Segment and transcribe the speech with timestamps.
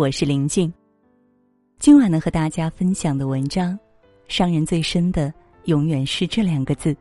[0.00, 0.72] 我是林静。
[1.78, 3.78] 今晚能和大家分享的文章，
[4.28, 5.30] 伤人最深的
[5.64, 6.96] 永远是这两个字。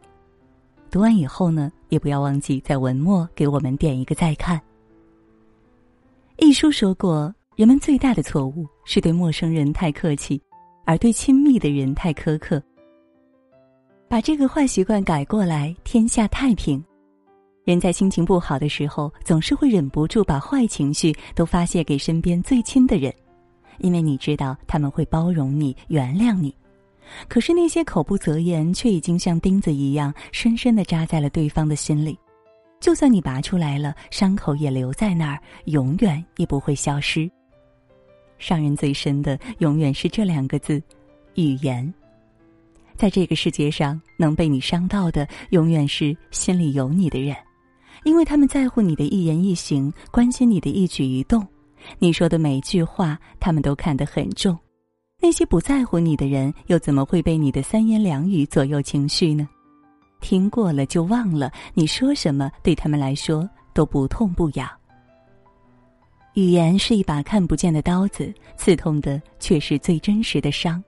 [0.92, 4.60] 读完以后呢，也不要忘记在文末给我们点一个再看。
[6.40, 10.42] 一书说过，人们最大的错误是对陌生人太客气，
[10.84, 12.62] 而对亲密的人太苛刻。
[14.10, 16.84] 把这个坏习惯改过来，天下太平。
[17.70, 23.14] 人在心情不好的时候，总是会忍不住把坏情绪都发泄给身边最亲的人，
[23.78, 26.52] 因为你知道他们会包容你、原谅你。
[27.28, 32.18] 可是那些口不择言，却已经像钉子一样深深的扎在了对方的心里。
[32.80, 37.30] 就算你拔出来了，伤口也留在那儿，永远也不会消失。
[38.40, 40.82] 伤人最深的，永远是这两个字：
[41.36, 41.94] 语言。
[42.96, 47.36] 在这个世界上，能被你伤到的，永远是心里有你的人。
[48.04, 51.46] 因为他们在乎你的一言一行，关心你的一举一动，
[51.98, 54.58] 你说的每句话，他们都看得很重。
[55.22, 59.48] 那些不在乎你的人，又怎么会被你的三言两语左右情绪呢？
[60.22, 64.70] 听过了就忘了，你说什么对他们来说都不痛不痒。
[66.36, 70.82] 语言是一把看不见的刀子，刺痛的却是最真实的伤。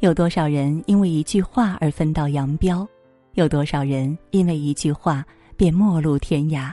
[0.00, 2.86] 有多少人因为一句话而分道扬镳？
[3.34, 5.24] 有多少人因为一句话？
[5.58, 6.72] 便陌路天涯。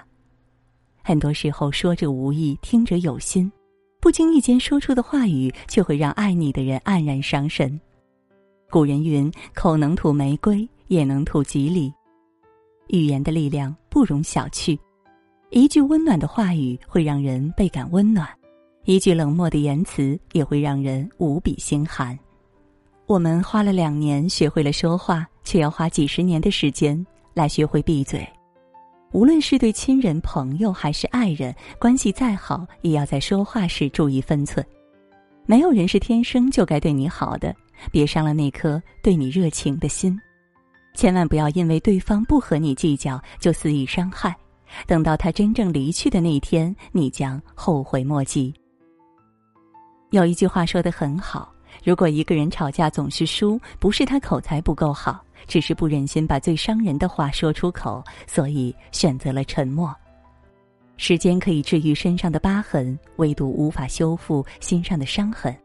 [1.04, 3.52] 很多时候说者无意，听者有心，
[4.00, 7.82] 不经意间说出的话语，却会让爱你的人黯然伤神。
[8.70, 11.92] 古人云：“口能吐玫瑰，也能吐吉利。”
[12.90, 14.78] 语言的力量不容小觑。
[15.50, 18.30] 一句温暖的话语会让人倍感温暖，
[18.84, 22.18] 一句冷漠的言辞也会让人无比心寒。
[23.08, 28.24] 我们花了两年学会了说话，却要花几十年的时间来学会闭嘴。
[29.16, 34.64] 无论是对亲人、朋友还是爱人，关系再好，也要在说话时注意分寸。
[35.46, 37.56] 没有人是天生就该对你好的，
[37.94, 40.20] 别伤了那颗对你热情的心。
[40.96, 44.36] 千万不要因为对方不和你计较就肆意伤害，
[44.86, 48.54] 等到他真正离去的那一天，你将后悔莫及。
[50.10, 51.50] 有一句话说的很好：
[51.86, 55.25] 如果一个人吵架总是输，不是他口才不够好。
[55.48, 59.96] 只是不忍心把最伤人的话说出口，所以选择了沉默。
[60.98, 65.56] 时间可以治愈身上的疤痕，唯独无法修复心上的伤痕。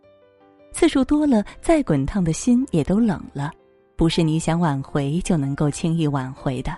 [0.72, 3.52] 次数多了，再滚烫的心也都冷了。
[3.96, 6.76] 不是你想挽回就能够轻易挽回的。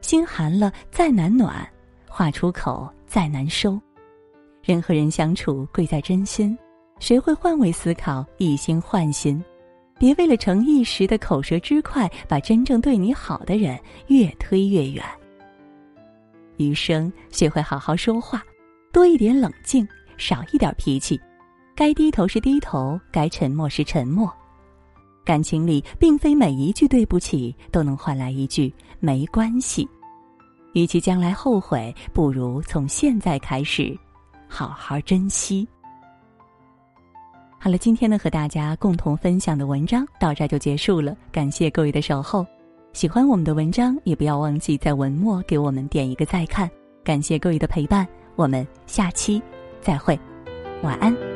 [0.00, 1.66] 心寒了，再难暖；
[2.08, 3.80] 话出口，再难收。
[4.62, 6.56] 人和人相处，贵在真心。
[6.98, 9.42] 学会换位思考，以心换心。
[9.98, 13.78] 别为了逞一时的口舌之快，把真正对你好的人
[14.08, 15.04] 越推越远。
[16.56, 18.44] 余生学会好好说话，
[18.92, 21.20] 多一点冷静，少一点脾气。
[21.74, 24.32] 该低头是低头，该沉默是沉默。
[25.24, 29.88] 感情里，并非每一句对不起都能换来一句没关系。
[30.74, 33.96] 与其将来后悔，不如从现在开始，
[34.48, 35.66] 好好珍惜。
[37.64, 42.46] 好了，今天呢和大家共同分享的文章到这就结束了，感谢各位的守候。
[42.92, 46.70] 喜欢我们的文章，也不要忘记在文末给我们点一个再看。
[47.02, 49.42] 感谢各位的陪伴，我们下期
[49.80, 50.20] 再会，
[50.82, 51.33] 晚安。